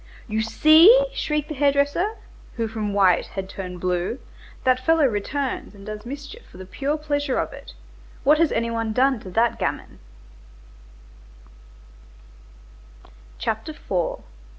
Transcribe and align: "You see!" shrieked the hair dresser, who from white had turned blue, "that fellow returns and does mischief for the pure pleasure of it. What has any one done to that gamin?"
"You 0.27 0.41
see!" 0.41 1.05
shrieked 1.13 1.49
the 1.49 1.53
hair 1.53 1.71
dresser, 1.71 2.17
who 2.55 2.67
from 2.67 2.91
white 2.91 3.27
had 3.27 3.47
turned 3.47 3.79
blue, 3.79 4.17
"that 4.63 4.79
fellow 4.83 5.05
returns 5.05 5.75
and 5.75 5.85
does 5.85 6.07
mischief 6.07 6.43
for 6.47 6.57
the 6.57 6.65
pure 6.65 6.97
pleasure 6.97 7.37
of 7.37 7.53
it. 7.53 7.73
What 8.23 8.39
has 8.39 8.51
any 8.51 8.71
one 8.71 8.93
done 8.93 9.19
to 9.19 9.29
that 9.29 9.59
gamin?" 9.59 9.99